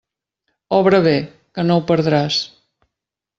[0.77, 1.13] Obra bé,
[1.59, 2.39] que no ho perdràs.